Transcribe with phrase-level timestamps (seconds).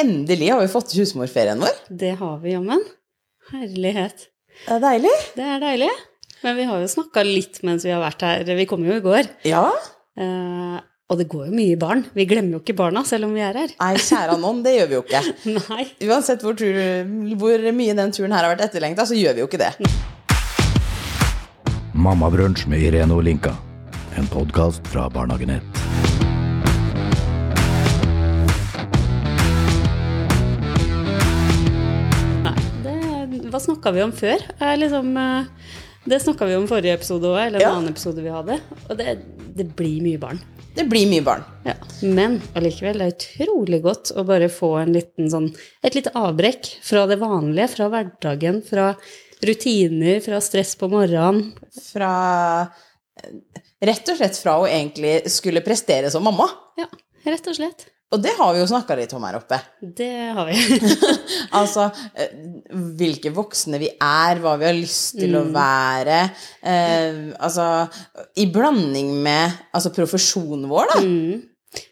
[0.00, 1.76] Endelig har vi fått til husmorferien vår.
[1.86, 2.80] Det har vi jammen.
[3.52, 4.24] Herlighet.
[4.64, 5.12] Det er deilig.
[5.36, 5.90] Det er deilig.
[6.42, 8.42] Men vi har jo snakka litt mens vi har vært her.
[8.58, 9.28] Vi kom jo i går.
[9.46, 9.68] Ja.
[10.18, 12.02] Eh, og det går jo mye barn.
[12.10, 13.76] Vi glemmer jo ikke barna selv om vi er her.
[13.78, 15.22] Nei, kjære noen, det gjør vi jo ikke.
[15.70, 15.86] Nei.
[16.08, 16.74] Uansett hvor, tur,
[17.38, 19.70] hvor mye den turen her har vært etterlengta, så gjør vi jo ikke det.
[21.94, 23.54] Mammabrunsj med Irene Olinka.
[24.18, 25.84] En podkast fra Barnehagenett.
[33.64, 34.42] Snakka vi om før?
[34.78, 35.44] Liksom, eh,
[36.08, 37.72] det snakka vi om forrige episode òg, eller en Ja.
[37.78, 38.60] annen episode vi hadde.
[38.90, 39.14] Og det,
[39.56, 40.40] det blir mye barn.
[40.74, 41.44] Det blir mye barn.
[41.64, 41.74] Ja.
[42.02, 45.52] Men allikevel, det er utrolig godt å bare få en liten sånn,
[45.86, 48.88] et lite avbrekk fra det vanlige, fra hverdagen, fra
[49.44, 51.52] rutiner, fra stress på morgenen.
[51.92, 52.68] Fra
[53.84, 56.46] Rett og slett fra å egentlig skulle prestere som mamma.
[56.80, 56.86] Ja,
[57.26, 57.86] rett og slett.
[58.12, 59.58] Og det har vi jo snakka litt om her oppe.
[59.80, 60.58] Det har vi.
[61.58, 61.86] Altså
[62.18, 62.30] eh,
[62.98, 66.20] hvilke voksne vi er, hva vi har lyst til å være.
[66.66, 67.66] Eh, altså
[68.42, 71.02] i blanding med altså profesjonen vår, da.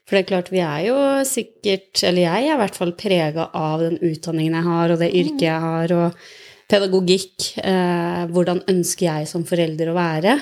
[0.07, 3.49] For det er klart, vi er jo sikkert, eller jeg er i hvert fall prega
[3.57, 6.25] av den utdanningen jeg har, og det yrket jeg har, og
[6.71, 7.53] pedagogikk.
[7.63, 10.37] Eh, hvordan ønsker jeg som forelder å være?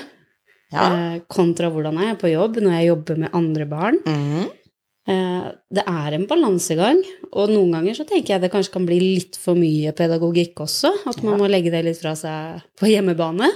[0.71, 0.87] Ja.
[0.87, 4.01] Eh, kontra hvordan er jeg på jobb når jeg jobber med andre barn.
[4.07, 4.49] Mhm.
[5.09, 6.99] Eh, det er en balansegang,
[7.33, 10.91] og noen ganger så tenker jeg det kanskje kan bli litt for mye pedagogikk også.
[11.09, 13.49] At man må legge det litt fra seg på hjemmebane.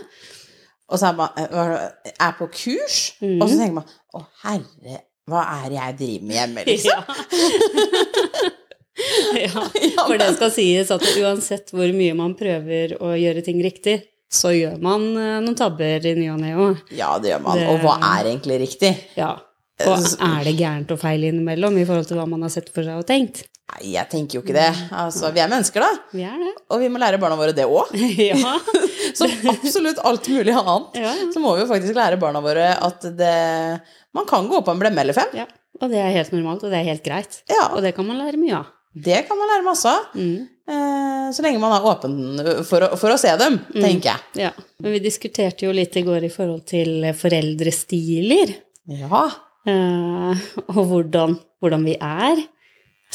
[0.90, 3.38] Og så er man eh, er på kurs, mm.
[3.42, 7.00] og så tenker man å herre, hva er det jeg driver med hjemme, liksom?
[9.46, 9.64] ja.
[10.06, 14.00] For det skal sies at uansett hvor mye man prøver å gjøre ting riktig,
[14.32, 16.86] så gjør man eh, noen tabber i ny og ne òg.
[16.98, 17.60] Ja, det gjør man.
[17.62, 18.94] Det- Og hva er egentlig riktig?
[19.18, 19.36] Ja.
[19.84, 22.86] Og er det gærent og feil innimellom i forhold til hva man har sett for
[22.88, 23.42] seg og tenkt?
[23.74, 24.70] Nei, jeg tenker jo ikke det.
[24.94, 25.90] Altså, vi er mennesker, da.
[26.14, 26.52] Vi er det.
[26.72, 27.92] Og vi må lære barna våre det òg.
[28.30, 28.38] ja.
[29.18, 30.96] Som absolutt alt mulig annet.
[31.02, 31.28] Ja, ja.
[31.34, 33.34] Så må vi jo faktisk lære barna våre at det
[34.16, 35.34] Man kan gå på en blemme eller fem.
[35.42, 35.48] ja.
[35.84, 37.42] Og det er helt normalt, og det er helt greit.
[37.52, 37.66] Ja.
[37.76, 38.70] Og det kan man lære mye av.
[38.96, 40.06] Det kan man lære masse av.
[40.16, 40.46] Mm.
[40.72, 42.14] Eh, så lenge man er åpen
[42.64, 43.82] for å, for å se dem, Mm.
[43.84, 44.46] tenker jeg.
[44.46, 44.52] Ja.
[44.80, 48.56] Men vi diskuterte jo litt i går i forhold til foreldrestiler.
[48.88, 49.26] Ja.
[49.66, 52.44] Eh, og hvordan, hvordan vi er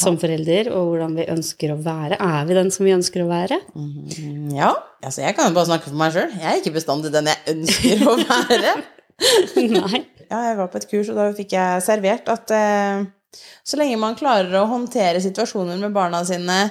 [0.00, 2.16] som forelder, og hvordan vi ønsker å være.
[2.22, 3.58] Er vi den som vi ønsker å være?
[3.74, 4.72] Mm, Ja.
[5.04, 6.32] Altså, jeg kan jo bare snakke for meg sjøl.
[6.40, 8.74] Jeg er ikke bestandig den jeg ønsker å være.
[9.76, 10.00] Nei.
[10.30, 13.04] Ja, jeg var på et kurs, og da fikk jeg servert at eh,
[13.66, 16.62] så lenge man klarer å håndtere situasjoner med barna sine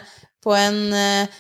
[0.44, 1.40] på en eh,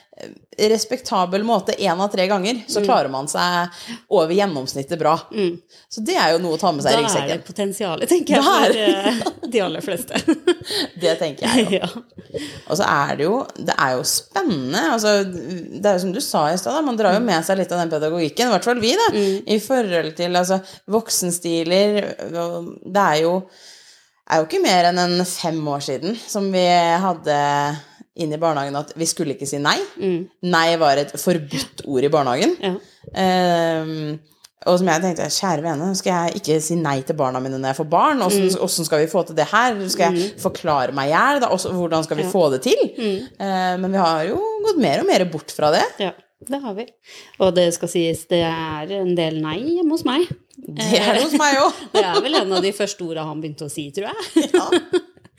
[0.67, 3.71] respektabel måte én av tre ganger, så klarer man seg
[4.11, 5.13] over gjennomsnittet bra.
[5.31, 5.55] Mm.
[5.89, 8.35] Så det er jo noe å ta med seg i Da er det potensialet, tenker
[8.35, 10.19] jeg, for eh, de aller fleste.
[10.99, 11.79] Det tenker jeg jo.
[11.79, 11.87] ja.
[12.67, 14.81] Og så er det jo Det er jo spennende.
[14.93, 17.71] Altså, det er jo som du sa i stad, man drar jo med seg litt
[17.73, 19.09] av den pedagogikken, i hvert fall vi, da,
[19.55, 20.59] i forhold til altså,
[20.91, 22.01] voksenstiler.
[22.83, 23.37] Det er jo,
[24.27, 26.67] er jo ikke mer enn en fem år siden som vi
[27.07, 27.39] hadde
[28.19, 29.77] inn i barnehagen at vi skulle ikke si nei.
[30.45, 32.57] Nei var et forbudt ord i barnehagen.
[32.63, 32.75] Ja.
[33.15, 34.19] Um,
[34.67, 37.71] og som jeg tenkte, kjære vene, skal jeg ikke si nei til barna mine når
[37.71, 38.23] jeg får barn?
[38.25, 38.87] Åssen mm.
[38.89, 39.77] skal vi få til det her?
[39.91, 41.45] Skal jeg forklare meg i hjel?
[41.77, 42.31] Hvordan skal vi Ja.
[42.33, 42.81] få det til?
[42.99, 45.85] Eh, men vi har jo gått mer og mer bort fra det.
[46.03, 46.11] ja,
[46.51, 46.89] det har vi.
[47.39, 50.27] Og det skal sies, det er en del nei hjemme hos meg.
[50.59, 51.79] Det er det hos meg òg.
[51.95, 54.49] Det er vel en av de første orda han begynte å si, tror jeg.
[54.51, 54.67] Ja.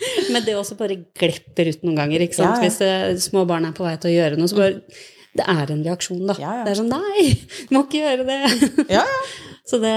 [0.33, 2.57] Men det også bare glepper ut noen ganger, ikke sant.
[2.57, 2.67] Ja, ja.
[2.67, 4.81] Hvis det, små barn er på vei til å gjøre noe, så bare
[5.31, 6.35] Det er en reaksjon, da.
[6.43, 6.57] Ja.
[6.67, 7.29] Det er sånn Nei,
[7.69, 8.41] du må ikke gjøre det.
[8.97, 9.23] Ja, ja.
[9.71, 9.93] Så det,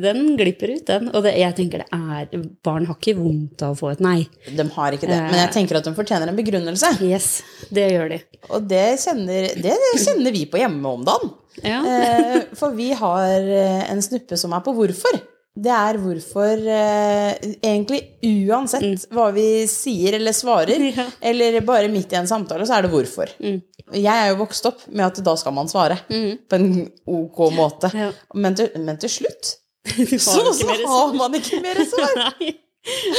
[0.00, 1.10] den glipper ut, den.
[1.12, 4.22] Og det, jeg tenker det er Barn har ikke vondt av å få et nei.
[4.48, 5.18] De har ikke det.
[5.26, 6.94] Men jeg tenker at de fortjener en begrunnelse.
[7.04, 7.42] Yes,
[7.74, 8.20] det gjør de.
[8.48, 11.34] Og det kjenner, det kjenner vi på hjemme om dagen.
[11.60, 11.82] Ja.
[11.84, 15.20] Eh, for vi har eh, en snuppe som er på hvorfor.
[15.54, 20.96] Det er hvorfor eh, egentlig uansett hva vi sier eller svarer, Mm.
[20.98, 21.04] Ja.
[21.30, 23.30] eller bare midt i en samtale, så er det hvorfor.
[23.38, 23.60] Mm.
[23.94, 26.66] Jeg er jo vokst opp med at da skal man svare på en
[27.06, 27.90] ok måte.
[27.94, 28.10] Ja.
[28.34, 29.52] Men, til, men til slutt
[30.18, 32.14] så, så har man ikke mer svar.
[32.40, 32.54] Nei.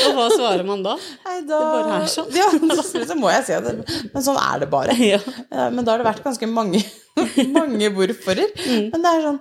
[0.06, 0.98] Og hva svarer man da?
[1.26, 2.28] Nei, da, Det bare er sånn.
[2.38, 2.50] Ja,
[3.10, 3.78] så må jeg si at det,
[4.14, 4.94] men sånn er det bare.
[5.02, 5.18] Ja.
[5.50, 6.84] Ja, men da har det vært ganske mange,
[7.56, 8.52] mange hvorforer.
[8.68, 8.92] Mm.
[8.94, 9.40] Men det er sånn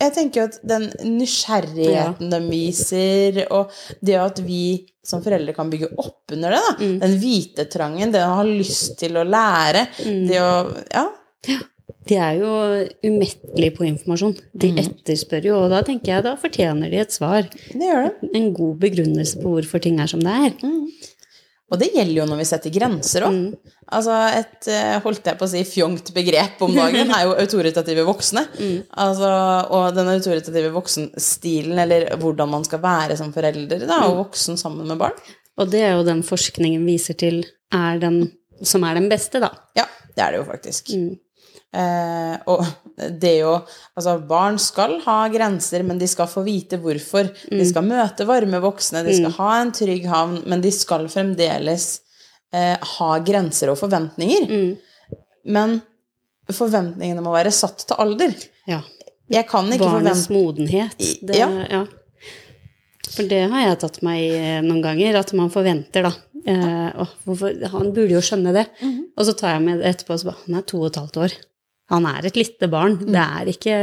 [0.00, 0.86] Jeg tenker jo at den
[1.18, 3.70] nysgjerrigheten de viser, og
[4.02, 6.72] det at vi som foreldre kan bygge opp under det, da.
[6.80, 6.96] Mm.
[7.02, 9.88] Den vitetrangen, det å ha lyst til å lære,
[10.28, 10.54] det å
[10.94, 11.08] Ja.
[12.02, 12.48] De er jo
[13.06, 14.32] umettelige på informasjon.
[14.58, 14.78] De Mm.
[14.82, 17.42] etterspør jo, og da tenker jeg da fortjener de et svar.
[17.70, 18.30] Det gjør det.
[18.34, 20.50] En god begrunnelse på hvorfor ting er som det er.
[21.72, 23.36] Og det gjelder jo når vi setter grenser òg.
[23.96, 28.04] Altså et eh, holdt jeg på å si fjongt begrep om dagen er jo autoritative
[28.08, 28.44] voksne.
[29.00, 29.30] Altså,
[29.72, 34.88] og den autoritative voksenstilen, eller hvordan man skal være som forelder da, og voksen sammen
[34.88, 35.16] med barn.
[35.60, 37.42] Og det er jo den forskningen viser til
[37.72, 38.22] er den
[38.62, 39.50] som er den beste, da.
[39.76, 40.92] Ja, det er det jo faktisk.
[41.72, 42.66] Eh, og
[43.20, 43.52] det jo
[43.96, 47.30] Altså, barn skal ha grenser, men de skal få vite hvorfor.
[47.48, 51.86] De skal møte varme voksne, de skal ha en trygg havn, men de skal fremdeles
[52.52, 54.48] eh, ha grenser og forventninger.
[55.52, 55.80] Men
[56.52, 58.34] forventningene må være satt til alder.
[58.68, 58.80] Ja.
[59.32, 60.96] Jeg kan ikke Barnets forvente modenhet.
[61.22, 61.48] Det, Ja.
[61.70, 61.84] ja.
[63.12, 66.12] For det har jeg tatt meg i eh, noen ganger, at man forventer, da.
[66.48, 68.66] Eh, å, hvorfor, han burde jo skjønne det.
[68.80, 69.00] Mhm.
[69.16, 70.96] Og så tar jeg med det etterpå og så bare Han er to og et
[71.00, 71.34] halvt år.
[71.90, 72.98] Han er et lite barn.
[73.00, 73.08] Mm.
[73.12, 73.78] Det er ikke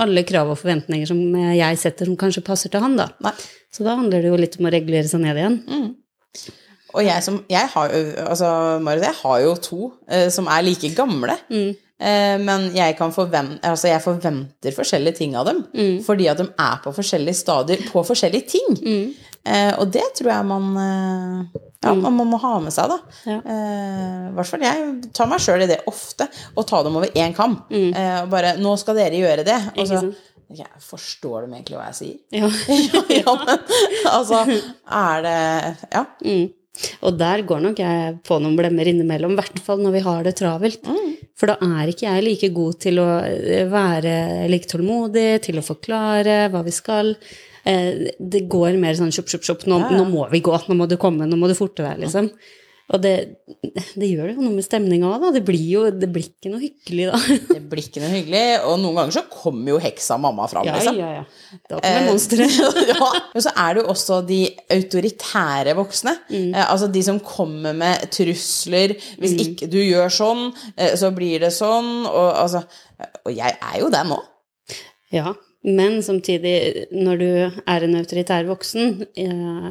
[0.00, 1.20] alle krav og forventninger som
[1.54, 3.10] jeg setter, som kanskje passer til han, da.
[3.24, 3.34] Nei.
[3.70, 5.60] Så da handler det jo litt om å regulere seg ned igjen.
[6.90, 8.48] Og jeg som Jeg har jo Altså,
[8.82, 11.36] Marit, jeg har jo to eh, som er like gamle.
[12.00, 15.62] Eh, men jeg kan forvente Altså, jeg forventer forskjellige ting av dem.
[16.06, 18.80] Fordi at de er på forskjellige stadier på forskjellige ting.
[19.46, 22.98] Eh, og det tror jeg man eh, Ja, man må- må ha med seg, da.
[23.24, 23.38] Ja.
[23.40, 26.26] Eh, hvert fall jeg tar meg sjøl i det ofte,
[26.56, 27.62] Og ta dem over én kam.
[27.72, 30.14] Eh, og bare 'Nå skal dere gjøre det.' Og så
[30.52, 32.18] ja, Forstår de egentlig hva jeg sier?
[32.32, 32.48] Ja.
[33.08, 33.58] ja, men
[34.04, 36.04] altså Er det Ja.
[36.24, 36.52] Mm.
[37.02, 40.22] Og der går nok jeg på noen blemmer innimellom, i hvert fall når vi har
[40.24, 40.80] det travelt.
[41.36, 45.64] For da er ikke jeg like god til å eh, være like tålmodig, til å
[45.64, 47.16] forklare hva vi skal.
[47.70, 49.66] Eh, Det går mer sånn sjopp, sjopp, sjopp.
[49.70, 52.02] Nå, Ja, nå må vi gå, nå må du komme, nå må du forte deg,
[52.06, 52.30] liksom.
[52.90, 53.10] Og det,
[53.94, 55.28] det gjør jo noe med stemninga òg, da.
[55.36, 57.20] Det blir jo det blir ikke noe hyggelig da.
[57.54, 58.40] Det blir ikke noe hyggelig.
[58.66, 60.98] Og noen ganger så kommer jo heksa mamma fram, Ja, liksom.
[60.98, 61.60] ja, ja.
[61.70, 62.56] Da kommer monsteret.
[62.90, 63.10] ja.
[63.36, 64.40] Men så er det jo også de
[64.74, 66.16] autoritære voksne.
[66.32, 66.48] Mm.
[66.50, 68.96] Eh, altså de som kommer med trusler.
[69.22, 70.42] Hvis ikke du gjør sånn,
[70.74, 71.92] eh, så blir det sånn.
[72.10, 72.64] Og, altså,
[73.22, 74.18] og jeg er jo det nå.
[75.14, 75.30] Ja,
[75.64, 77.28] men samtidig, når du
[77.68, 79.68] er en autoritær voksen eh,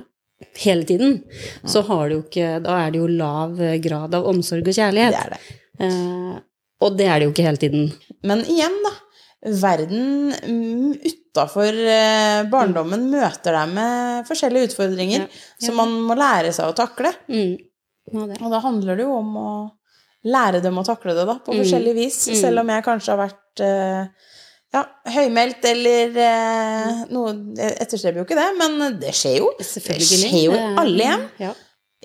[0.64, 1.24] hele tiden,
[1.66, 5.16] så har du jo ikke Da er det jo lav grad av omsorg og kjærlighet.
[5.16, 5.60] Det er det.
[5.88, 6.40] Eh,
[6.86, 7.90] og det er det jo ikke hele tiden.
[8.24, 8.94] Men igjen, da.
[9.60, 15.28] Verden mm, utafor eh, barndommen møter deg med forskjellige utfordringer Ja.
[15.64, 17.14] som man må lære seg å takle.
[17.32, 17.56] Mm.
[18.12, 19.52] Og da handler det jo om å
[20.28, 21.62] lære dem å takle det, da, på Mm.
[21.64, 22.18] forskjellig vis.
[22.28, 22.36] Mm.
[22.36, 24.30] Selv om jeg kanskje har vært eh,
[24.76, 29.50] ja, høymælt eller eh, noe Jeg etterstreber jo ikke det, men det skjer jo.
[29.58, 31.26] Det skjer jo i alle hjem.
[31.42, 31.56] Ja.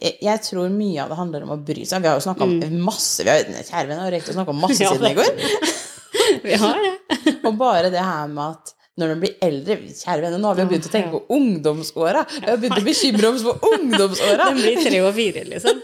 [0.01, 2.03] Jeg jeg tror mye av det handler om å bry seg.
[2.03, 4.65] Vi har jo snakka om masse vi har, Kjære venn, har rekt å snakke om
[4.65, 4.95] masse Mm.
[4.95, 5.83] Siden i går.
[6.45, 6.95] Vi har det.
[7.47, 10.63] Og bare det her med at når de blir eldre Kjære venner, nå har vi
[10.63, 12.23] jo begynt å tenke på ungdomsåra.
[12.31, 14.47] Vi har begynt å bekymre oss for ungdomsåra.
[14.53, 15.81] Den blir tre og fire, liksom.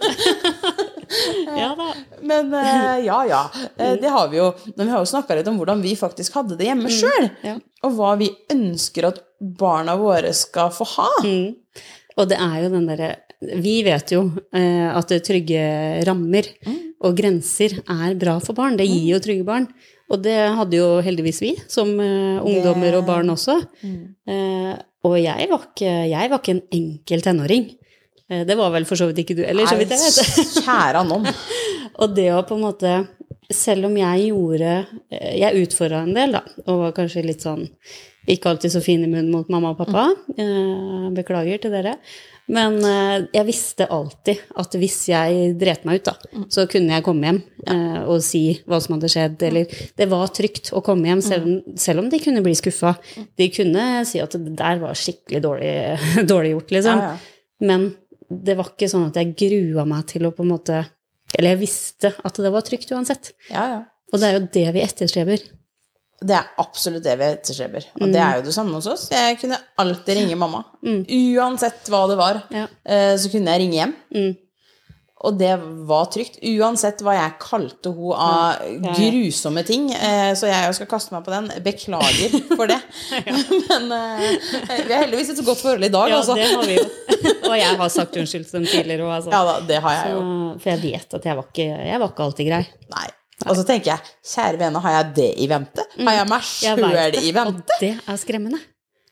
[1.60, 1.88] ja da.
[2.22, 3.42] Men eh, ja, ja.
[3.76, 4.50] Eh, det har vi jo.
[4.74, 7.30] Men vi har jo snakka litt om hvordan vi faktisk hadde det hjemme sjøl.
[7.46, 7.56] Ja.
[7.86, 11.10] Og hva vi ønsker at barna våre skal få ha.
[11.24, 11.56] Mm.
[12.18, 13.10] Og det er jo den derre
[13.62, 15.62] Vi vet jo eh, at trygge
[16.04, 16.50] rammer
[17.00, 18.76] og grenser er bra for barn.
[18.76, 19.70] Det gir jo trygge barn.
[20.10, 23.54] Og det hadde jo heldigvis vi, som ungdommer og barn også.
[23.80, 24.72] Eh,
[25.06, 27.70] og jeg var, ikke, jeg var ikke en enkel tenåring.
[28.30, 30.54] Eh, det var vel for så vidt ikke du heller, så vidt jeg vet.
[30.64, 31.26] Kjære noen.
[32.00, 32.92] Og det å på en måte
[33.50, 34.68] Selv om jeg gjorde
[35.10, 37.64] eh, Jeg utfordra en del, da, og var kanskje litt sånn
[38.30, 40.04] Ikke alltid så fin i munnen mot mamma og pappa.
[40.38, 41.96] Eh, beklager til dere.
[42.50, 42.76] Men
[43.30, 47.38] jeg visste alltid at hvis jeg dret meg ut, da, så kunne jeg komme hjem
[48.10, 49.44] og si hva som hadde skjedd.
[49.46, 52.96] Eller det var trygt å komme hjem, selv, om- selv om de kunne bli skuffa.
[53.38, 55.72] De kunne si at det der var skikkelig dårlig,
[56.32, 57.04] dårlig gjort, liksom.
[57.70, 57.86] Men
[58.30, 60.76] det var ikke sånn at jeg grua meg til å på en måte
[61.36, 63.32] Eller jeg visste at det var trygt uansett.
[63.50, 63.80] Ja, ja.
[64.12, 65.42] Og det er jo det vi etterstreber.
[66.20, 67.84] Det er absolutt det vi etterstreber.
[68.00, 69.04] Og det er jo det samme hos oss.
[69.14, 70.64] Jeg kunne alltid ringe mamma.
[70.82, 72.66] Uansett hva det var, Ja.
[72.84, 73.94] eh, så kunne jeg ringe hjem.
[74.14, 74.36] Mm.
[75.20, 75.52] Og det
[75.88, 76.38] var trygt.
[76.48, 79.90] Uansett hva jeg kalte henne av grusomme ting.
[79.92, 81.50] Eh, så jeg skal kaste meg på den.
[81.64, 82.78] Beklager for det.
[83.68, 84.24] Men eh,
[84.86, 86.38] vi har heldigvis et så godt forhold i dag, Ja, altså.
[86.38, 86.88] det har vi jo.
[87.50, 89.34] Og jeg har sagt unnskyld til dem tidligere òg, altså.
[89.34, 90.24] Ja da, det har jeg jo.
[90.62, 92.62] For jeg vet at jeg var ikke, jeg var ikke alltid grei.
[92.96, 93.06] Nei.
[93.48, 95.84] Og så tenker jeg, kjære vene, har jeg det i vente?
[96.00, 97.76] Har jeg meg sjøl i vente?
[97.76, 98.60] og det er skremmende.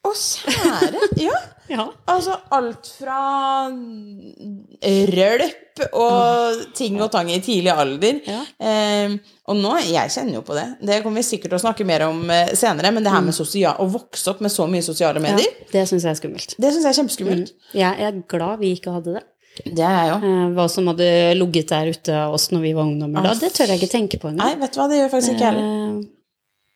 [0.04, 1.06] Å, kjære!
[1.20, 1.38] Ja.
[1.68, 1.84] Ja.
[2.08, 3.18] Altså alt fra
[5.12, 8.20] rølp og ting og tang i tidlig alder.
[8.28, 8.40] Ja.
[8.60, 9.14] Eh,
[9.48, 12.04] og nå, jeg kjenner jo på det, det kommer vi sikkert til å snakke mer
[12.08, 15.22] om eh, senere, men det her med sosial, å vokse opp med så mye sosiale
[15.24, 16.54] medier, Det syns jeg er skummelt.
[16.58, 17.52] det syns jeg er kjempeskummelt.
[17.78, 19.24] Jeg er glad vi ikke hadde det.
[19.64, 20.18] Det er jeg jo.
[20.28, 21.08] Eh, Hva som hadde
[21.40, 24.20] ligget der ute av oss når vi var ungdommer da, det tør jeg ikke tenke
[24.22, 25.72] på Nei, vet du hva, det gjør faktisk ikke heller.
[25.98, 26.04] Eh,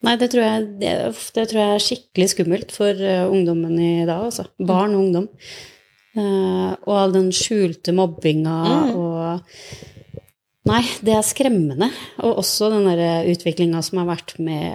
[0.02, 0.94] Nei, det tror jeg, det,
[1.36, 4.48] det tror jeg er skikkelig skummelt for ungdommen i dag, altså.
[4.58, 5.28] Barn og ungdom.
[6.16, 8.94] Eh, og all den skjulte mobbinga Mm.
[8.96, 9.88] og
[10.62, 11.88] Nei, det er skremmende.
[12.22, 14.70] Og også den derre utviklinga som har vært med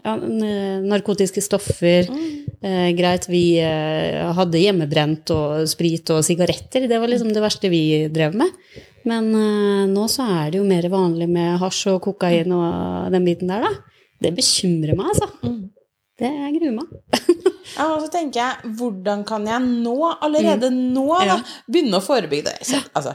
[0.00, 0.14] ja,
[0.80, 2.08] narkotiske stoffer.
[2.64, 6.88] Eh, greit, vi eh, hadde hjemmebrent og sprit og sigaretter.
[6.88, 8.48] Det var liksom det verste vi drev med.
[9.04, 13.28] Men eh, nå så er det jo mer vanlig med hasj og kokain og den
[13.28, 14.00] biten der, da.
[14.24, 15.28] Det bekymrer meg, altså.
[16.20, 16.96] Det gruer meg.
[17.70, 21.36] Ja, og så tenker jeg, hvordan kan jeg nå, allerede nå, da,
[21.70, 22.66] begynne å forebygge det?
[22.66, 23.12] Så, altså,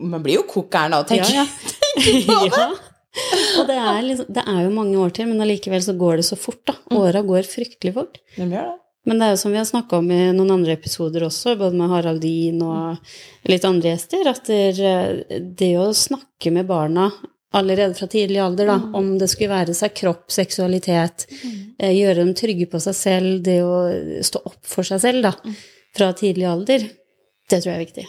[0.00, 2.22] man blir jo kokkeren da, tenker Ja, jeg.
[2.30, 2.38] ja.
[2.48, 2.70] ja.
[3.60, 6.24] Og det er, liksom, det er jo mange år til, men allikevel så går det
[6.30, 6.78] så fort, da.
[6.96, 8.16] Åra går fryktelig fort.
[8.38, 8.78] De gjør det.
[9.08, 11.74] Men det er jo som vi har snakka om i noen andre episoder også, både
[11.74, 17.08] med Haraldin og litt andre gjester, at det, det å snakke med barna
[17.52, 21.26] allerede fra tidlig alder, da, om det skulle være seg kropp, seksualitet,
[21.78, 23.76] eh, gjøre dem trygge på seg selv, det å
[24.24, 25.32] stå opp for seg selv, da,
[25.96, 26.86] fra tidlig alder,
[27.50, 28.06] det tror jeg er viktig.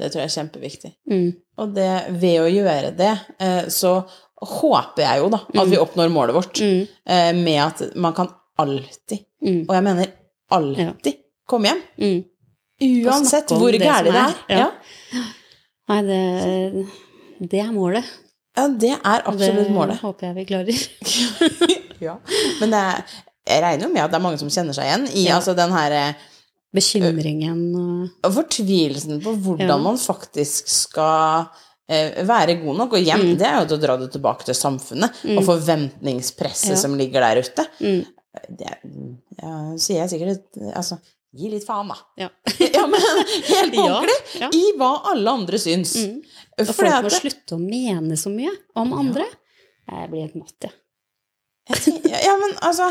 [0.00, 0.90] Det tror jeg er kjempeviktig.
[1.12, 1.28] Mm.
[1.60, 1.90] Og det,
[2.22, 3.94] ved å gjøre det, eh, så
[4.40, 6.86] håper jeg jo da, at vi oppnår målet vårt, Mm.
[7.06, 8.28] eh, med at man kan
[8.58, 9.66] alltid, Mm.
[9.68, 10.06] og jeg mener
[10.50, 11.14] alltid,
[11.46, 11.82] komme hjem.
[12.00, 12.24] Mm.
[13.06, 14.34] Uansett hvor det gærent det er.
[14.48, 14.56] er.
[14.56, 14.70] Ja.
[15.12, 15.22] Ja.
[15.90, 16.86] Nei, det,
[17.50, 18.04] det er målet.
[18.56, 20.00] Ja, det er det absolutt målet.
[20.02, 20.76] håper jeg vi klarer.
[22.00, 22.14] Ja.
[22.60, 23.02] Men det er,
[23.50, 25.34] jeg regner jo med at det er mange som kjenner seg igjen i Ja.
[25.36, 26.14] altså den her eh,
[26.72, 27.58] Bekymringen
[28.24, 29.76] og fortvilelsen på hvordan Ja.
[29.82, 31.48] man faktisk skal
[31.90, 32.92] eh, være god nok.
[32.96, 33.36] Og hjem, Mm.
[33.38, 36.76] det er jo å dra det tilbake til samfunnet, og forventningspresset Ja.
[36.76, 37.66] som ligger der ute.
[37.80, 38.04] mm.
[38.48, 38.66] Det
[39.42, 40.96] ja, sier jeg sikkert Altså,
[41.36, 41.96] gi litt faen, da.
[42.18, 42.28] Ja.
[42.76, 44.18] ja, men helt på Ja, ordentlig.
[44.40, 44.50] ja.
[44.54, 45.94] I hva alle andre syns.
[46.00, 46.18] Mm.
[46.60, 49.28] Og folk må det- slutte å mene så mye om andre.
[49.90, 50.76] Jeg blir helt matt, jeg.
[52.10, 52.90] Ja, men altså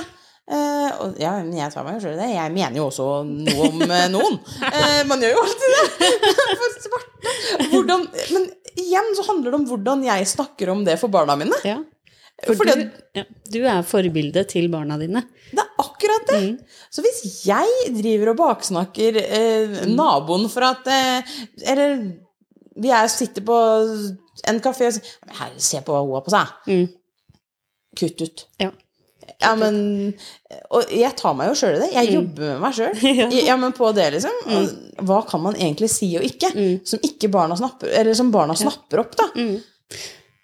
[0.50, 2.28] Uh, ja, men jeg tar meg jo sjøl i det.
[2.34, 4.40] Jeg mener jo også noe om uh, noen.
[4.64, 6.08] Uh, man gjør jo alltid det.
[6.58, 7.34] For svarte.
[7.70, 8.48] Hvordan, men
[8.82, 11.60] igjen så handler det om hvordan jeg snakker om det for barna mine.
[11.68, 11.78] Ja.
[12.48, 15.22] For Fordi du, ja, du er forbildet til barna dine.
[15.52, 15.70] Det er
[16.00, 16.40] akkurat det.
[16.46, 16.82] Mm.
[16.90, 21.38] Så hvis jeg driver og baksnakker eh, naboen for at eh,
[21.68, 22.00] Eller
[22.80, 23.56] vi er, sitter på
[24.48, 26.54] en kafé og sier Her, se på hva hun har på seg.
[26.70, 26.86] Mm.
[28.00, 28.46] Kutt ut.
[28.62, 28.72] Ja.
[29.40, 29.76] Ja, men
[30.74, 31.90] Og jeg tar meg jo sjøl i det.
[31.96, 32.96] Jeg jobber med meg sjøl.
[32.96, 33.20] Mm.
[33.50, 33.56] Ja.
[33.56, 33.66] Mm.
[33.66, 34.40] men på det, liksom.
[34.48, 34.70] Mm.
[35.10, 36.52] Hva kan man egentlig si og ikke?
[36.88, 39.30] Som ikke barna snapper Eller som barna snapper opp, da.
[39.36, 39.60] Mm.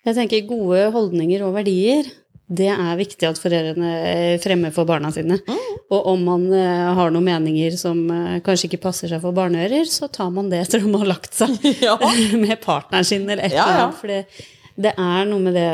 [0.05, 2.05] Jeg tenker gode holdninger og verdier,
[2.45, 5.39] det er viktig at foreldrene fremmer for barna sine.
[5.47, 5.61] Mm.
[5.95, 9.87] Og om man eh, har noen meninger som eh, kanskje ikke passer seg for barneører,
[9.89, 11.55] så tar man det etter at de har lagt seg
[11.87, 11.95] Ja.
[12.43, 13.97] med partneren sin eller et Ja, eller annet.
[13.97, 14.45] For det,
[14.77, 15.69] det er noe med det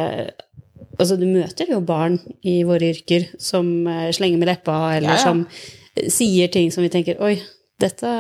[1.01, 5.21] Altså, du møter jo barn i våre yrker som eh, slenger med leppa, eller Ja,
[5.23, 5.45] som
[5.95, 7.35] eh, sier ting som vi tenker Oi,
[7.81, 8.11] dette,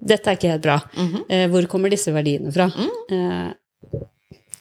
[0.00, 0.80] dette er ikke helt bra.
[0.98, 1.20] Mhm.
[1.30, 2.66] Eh, hvor kommer disse verdiene fra?
[2.74, 2.90] Mm.
[3.14, 4.00] Eh,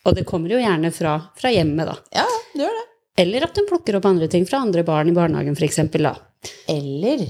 [0.07, 1.97] og det kommer jo gjerne fra, fra hjemmet, da.
[2.21, 2.85] Ja, det gjør det.
[3.17, 5.79] Eller at de plukker opp andre ting fra andre barn i barnehagen, f.eks.
[6.69, 7.23] Eller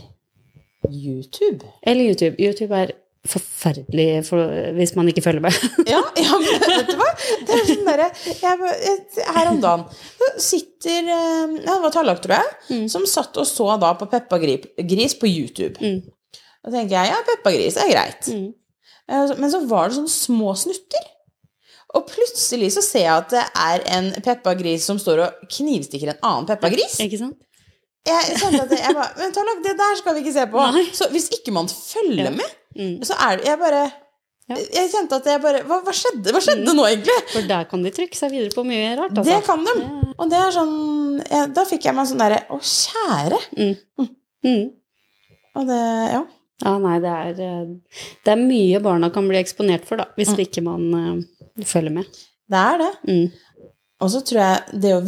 [0.91, 1.65] YouTube.
[1.82, 2.36] Eller YouTube.
[2.39, 2.91] YouTube er
[3.27, 4.39] forferdelig for,
[4.77, 5.56] hvis man ikke følger med.
[5.94, 7.08] Ja, ja, men vet du hva?
[7.48, 8.06] Det er sånn derre
[9.36, 9.84] Her om dagen
[10.41, 14.39] sitter eh, ja, Det var Tallak, tror jeg, som satt og så da på Peppa
[14.39, 15.75] Gris på YouTube.
[15.82, 16.00] Mm.
[16.63, 18.27] Da tenker jeg ja, Peppa Gris er greit.
[18.32, 18.48] Mm.
[19.12, 21.06] Eh, Men så var det sånne små snutter.
[21.97, 26.13] Og plutselig så ser jeg at det er en Peppa Gris som står og knivstikker
[26.13, 26.99] en annen Peppa Gris.
[27.03, 27.37] Ikke sant?
[28.07, 30.61] Jeg kjente at jeg bare, men Tarlak, det der skal vi ikke se på.
[30.77, 30.83] Nei.
[30.95, 32.35] Så hvis ikke man følger Ja.
[32.37, 32.99] med, Mm.
[33.03, 33.91] så er det Jeg bare
[34.49, 34.55] Ja.
[34.55, 36.31] Jeg kjente at jeg bare Hva, hva skjedde?
[36.31, 37.17] Hva skjedde nå, egentlig?
[37.33, 39.13] For der kan de trykke seg videre på mye rart.
[39.13, 39.45] Det Altså.
[39.45, 40.13] kan de.
[40.19, 43.39] Og det er sånn jeg, Da fikk jeg meg sånn derre Å, kjære.
[44.45, 44.71] Mm.
[45.57, 45.81] Og det
[46.13, 46.23] Ja.
[46.63, 47.65] Ja, nei, det er, eh,
[48.25, 50.39] det er mye barna kan bli eksponert for, da, hvis Mm.
[50.45, 51.25] ikke man
[51.65, 52.19] følger med.
[52.47, 52.91] Det er det.
[53.07, 53.65] Mm.
[54.03, 55.01] Og så tror jeg det å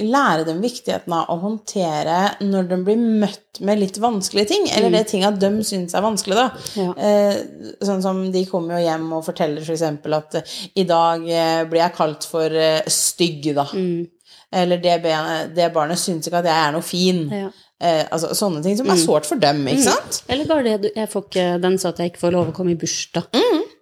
[0.00, 4.92] lære dem viktigheten av å håndtere når de blir møtt med litt vanskelige ting, eller
[4.94, 6.46] det ting at de syns er vanskelig, da.
[6.78, 6.92] Ja.
[6.94, 7.40] Eh,
[7.84, 9.84] sånn som de kommer jo hjem og forteller f.eks.
[10.16, 13.66] at eh, i dag eh, blir jeg kalt for eh, stygg, da.
[13.74, 14.06] Mm.
[14.60, 17.26] Eller det, benet, det barnet syns ikke at jeg er noe fin.
[17.30, 17.50] Ja.
[17.80, 20.22] Eh, altså sånne ting som er sårt for dem, ikke sant?
[20.30, 22.74] Eller bare det jeg får ikke, den sa at jeg ikke får lov å komme
[22.74, 23.30] i bursdag.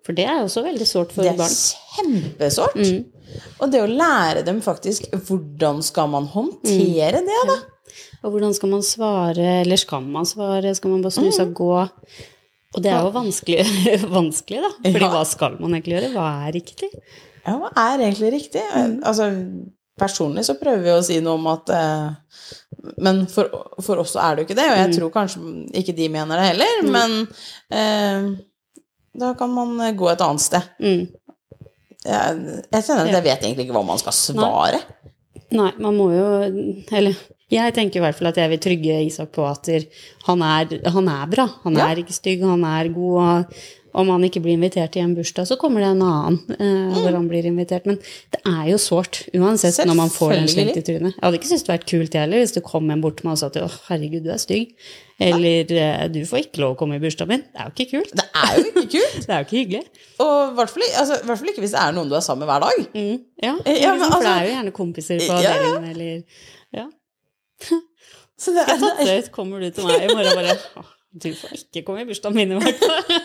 [0.09, 1.37] For det er jo også veldig sårt for barn.
[1.37, 2.79] Det er kjempesårt.
[2.81, 3.43] Mm.
[3.61, 7.59] Og det å lære dem faktisk hvordan skal man håndtere det, da?
[8.25, 11.35] Og hvordan skal man svare, eller skal man svare, skal man bare snu Mm.
[11.37, 11.73] seg og gå?
[12.77, 13.67] Og det er jo vanskelig,
[14.19, 14.71] vanskelig da.
[14.81, 15.11] Fordi Ja.
[15.13, 16.11] hva skal man egentlig gjøre?
[16.17, 16.89] Hva er riktig?
[17.47, 18.65] Ja, hva er egentlig riktig?
[19.05, 19.29] Altså,
[19.99, 22.11] personlig så prøver vi å si noe om at eh,
[23.03, 23.49] Men for,
[23.83, 25.41] for oss så er det jo ikke det, og jeg tror kanskje
[25.81, 27.17] ikke de mener det heller, men
[27.73, 28.29] eh,
[29.19, 30.69] da kan man eh, gå et annet sted.
[30.83, 31.07] Mm.
[32.09, 32.37] Jeg,
[32.73, 34.79] jeg kjenner at jeg vet egentlig ikke hva man skal svare.
[35.49, 36.25] Nei, man må jo
[36.93, 37.17] Eller
[37.49, 39.69] jeg tenker i hvert fall at jeg vil trygge Isak på at
[40.27, 41.47] han er, han er bra.
[41.65, 41.87] Han Ja.
[41.89, 43.47] er ikke stygg, han er god.
[43.95, 47.15] Om han ikke blir invitert til en bursdag, så kommer det en annen eh, hvor
[47.17, 47.87] han blir invitert.
[47.89, 47.97] Men
[48.35, 51.15] det er jo sårt, uansett når man får den slengt i trynet.
[51.17, 53.39] Jeg hadde ikke syntes det vært kult heller hvis det kom en bort til meg
[53.39, 54.75] og sa at å, herregud, du er stygg.
[55.19, 57.47] Eller eh, du får ikke lov å komme i bursdagen min.
[57.49, 58.13] Det er jo ikke kult.
[58.21, 59.17] Det er jo ikke kult.
[59.27, 59.83] Det er jo ikke hyggelig.
[60.23, 62.25] Og i hvert fall, altså, i hvert fall ikke hvis det er noen du er
[62.29, 62.85] sammen med hver dag.
[62.95, 65.57] Mm, ja, Ja, liksom, for det altså- er jo gjerne kompiser på Ja, ja.
[65.57, 66.23] avdelingen, eller
[66.79, 66.87] Ja.
[68.39, 70.85] Så det, Jeg tatt det ut, kommer du til meg i morgen og bare
[71.19, 73.18] Du får ikke komme i bursdagen min, i hvert fall.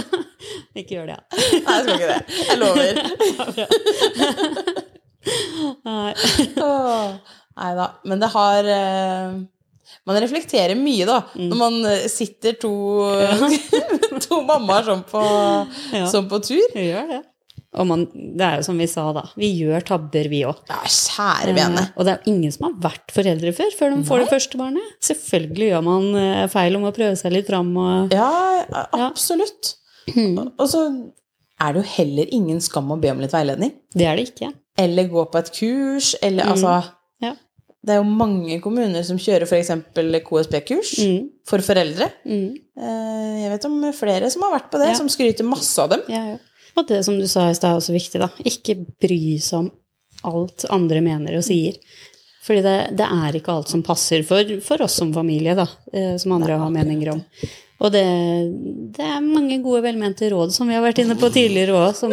[0.78, 1.22] ikke gjør det, ja.
[1.32, 2.20] Nei, jeg skal ikke det.
[2.48, 2.92] Jeg lover.
[5.86, 6.14] Nei.
[7.76, 7.86] Da.
[8.08, 9.34] Men det har eh,
[10.08, 11.48] Man reflekterer mye, da, Mm.
[11.50, 12.70] når man eh, sitter to,
[14.24, 15.20] to mammaer sånn på,
[15.94, 16.06] Ja.
[16.10, 16.64] sånn på tur.
[16.74, 17.20] Vi gjør det.
[17.72, 19.22] Og man, det er jo som vi sa, da.
[19.38, 20.58] Vi gjør tabber, vi òg.
[20.68, 21.86] Ja, kjære vene.
[21.96, 24.58] Og det er jo ingen som har vært foreldre før, før de får det første
[24.60, 24.90] barnet.
[25.08, 28.28] Selvfølgelig gjør man eh, feil om å prøve seg litt fram og Ja,
[29.06, 29.76] absolutt.
[30.58, 30.82] Og så
[31.62, 33.72] er det jo heller ingen skam å be om litt veiledning.
[33.94, 34.52] Det er det ikke.
[34.82, 36.82] Eller gå på et kurs, eller altså
[37.22, 37.34] Ja.
[37.84, 39.70] Det er jo mange kommuner som kjører f.eks.
[40.22, 41.28] KSP-kurs Mm.
[41.46, 42.10] for foreldre.
[42.24, 42.54] Mm.
[42.78, 44.94] Eh, Jeg vet om flere som har vært på det, Ja.
[44.94, 46.02] som skryter masse av dem.
[46.08, 46.36] Ja, ja.
[46.76, 48.28] Og det som du sa i stad, er også viktig, da.
[48.44, 49.70] Ikke bry seg om
[50.24, 51.74] alt andre mener og sier.
[52.42, 55.66] Fordi det, det er ikke alt som passer for, for oss som familie, da.
[55.92, 57.24] eh, Som andre har meninger om.
[57.82, 58.04] Og det,
[58.94, 62.12] det er mange gode velmente råd som vi har vært inne på tidligere òg, som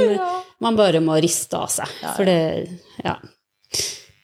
[0.63, 1.91] man bare må riste av seg.
[2.01, 2.15] Ja, ja.
[2.17, 2.39] For det
[3.05, 3.17] Ja.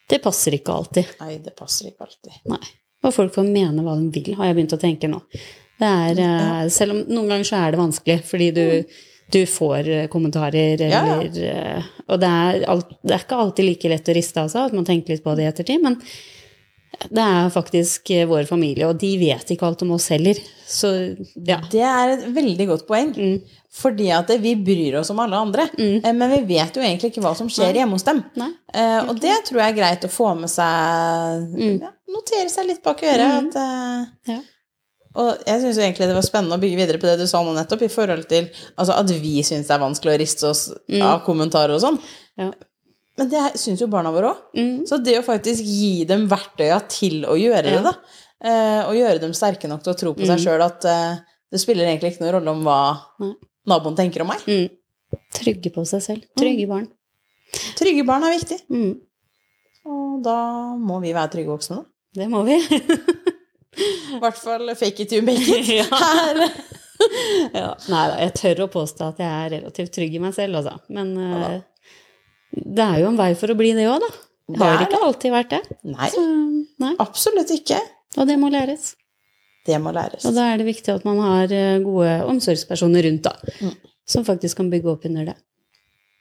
[0.05, 1.15] Det passer ikke alltid.
[1.17, 2.35] Nei, det passer ikke alltid.
[2.51, 2.61] Nei.
[3.05, 5.17] Og folk får mene hva de vil, har jeg begynt å tenke nå.
[5.81, 8.65] Det er, eh, selv om noen ganger så er det vanskelig, fordi du,
[9.33, 11.17] du får kommentarer, kommentarer Ja, ja.
[11.17, 14.53] eller eh, Og det er, alt, det er ikke alltid like lett å riste av
[14.53, 15.98] seg, at man tenker litt på det i ettertid, men
[17.10, 20.40] det er faktisk eh, vår familie, og de vet ikke alt om oss heller.
[20.66, 20.92] Så
[21.36, 21.60] ja.
[21.72, 23.14] Det er et veldig godt poeng.
[23.16, 23.62] Mm.
[23.75, 25.66] Fordi at vi bryr oss om alle andre.
[25.75, 26.05] Mm.
[26.16, 28.22] Men vi vet jo egentlig ikke hva som skjer hjemme hos dem.
[28.40, 28.50] Nei.
[28.72, 32.84] Eh, og det tror jeg er greit å få med seg ja, Notere seg litt
[32.86, 33.50] bak øret.
[33.51, 34.36] At, eh, Mm.
[34.36, 34.42] Ja.
[35.16, 37.53] Og jeg syns egentlig det var spennende å bygge videre på det du sa nå
[37.55, 40.64] nettopp, i forhold til altså, at vi syns det er vanskelig å riste oss
[41.00, 42.00] av kommentarer og sånn.
[42.40, 42.50] Ja.
[43.17, 44.39] Men det syns jo barna våre òg.
[44.59, 44.79] Mm.
[44.89, 47.93] Så det å faktisk gi dem verktøya til å gjøre det, da,
[48.43, 51.61] eh, og gjøre dem sterke nok til å tro på seg sjøl at eh, det
[51.61, 52.79] spiller egentlig ikke noen rolle om hva
[53.71, 54.43] naboen tenker om meg.
[54.49, 55.21] Mm.
[55.37, 56.27] Trygge på seg selv.
[56.35, 56.89] Trygge barn.
[57.79, 58.95] Trygge barn er viktig, Mm.
[59.85, 60.35] og da
[60.75, 61.85] må vi være trygge voksne, da.
[62.15, 62.55] Det må vi.
[64.15, 65.67] I hvert fall fake it you make it.
[65.79, 65.85] Ja.
[65.91, 66.41] Her.
[67.53, 67.69] Ja.
[67.91, 70.77] Nei da, jeg tør å påstå at jeg er relativt trygg i meg selv, altså.
[70.95, 71.57] Men eh,
[72.55, 74.11] det er jo en vei for å bli det òg, da.
[74.46, 75.61] Det Har ikke alltid vært det.
[75.89, 76.22] Nei, Så,
[76.83, 76.91] nei.
[77.01, 77.79] absolutt ikke.
[78.22, 78.91] Og det må læres.
[79.65, 80.27] Det må læres.
[80.29, 83.33] Og da er det viktig at man har eh, gode omsorgspersoner rundt, da.
[83.65, 83.74] Mm.
[84.05, 85.35] Som faktisk kan bygge opp under det.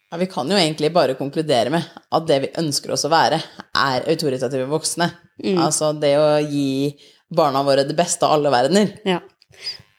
[0.09, 3.40] Ja, vi kan jo egentlig bare konkludere med at det vi ønsker oss å være,
[3.77, 5.11] er autoritative voksne.
[5.42, 5.59] Mm.
[5.61, 6.94] Altså det å gi
[7.35, 8.94] barna våre det beste av alle verdener.
[9.05, 9.20] Ja.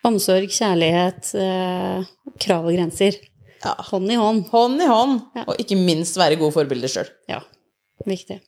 [0.05, 2.05] Omsorg, kjærlighet, eh,
[2.41, 3.17] krav og grenser.
[3.65, 3.73] Ja.
[3.91, 4.45] Hånd i hånd.
[4.53, 5.43] Hånd i hånd, Ja.
[5.49, 7.09] og ikke minst være gode forbilder sjøl.
[7.31, 7.39] Ja,
[8.05, 8.39] viktig.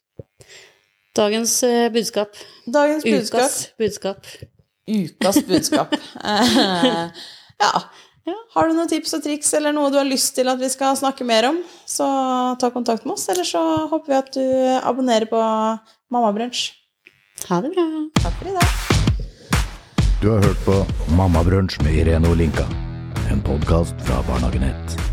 [1.18, 2.36] Dagens eh, budskap.
[2.70, 3.42] Dagens budskap.
[3.42, 4.28] Ukas budskap.
[4.88, 5.96] Ukas budskap.
[6.24, 7.08] Ja.
[8.28, 8.34] Ja.
[8.54, 10.98] Har du noen tips og triks eller noe du har lyst til at vi skal
[11.00, 12.06] snakke mer om, så
[12.60, 13.26] ta kontakt med oss.
[13.32, 14.44] Eller så håper vi at du
[14.84, 15.40] abonnerer på
[16.12, 16.68] Mammabrunsj.
[17.48, 17.88] Ha det bra.
[18.20, 19.64] Takk for i dag.
[20.22, 20.78] Du har hørt på
[21.16, 22.68] Mammabrunsj med Irene Olinka.
[23.32, 24.98] En podkast fra Barnehagenett.
[25.00, 25.07] 1.